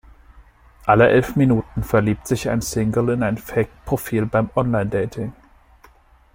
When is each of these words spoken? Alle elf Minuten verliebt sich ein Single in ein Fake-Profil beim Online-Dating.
Alle 0.87 1.09
elf 1.09 1.35
Minuten 1.35 1.83
verliebt 1.83 2.25
sich 2.25 2.49
ein 2.49 2.61
Single 2.61 3.09
in 3.09 3.21
ein 3.21 3.37
Fake-Profil 3.37 4.25
beim 4.25 4.49
Online-Dating. 4.55 5.31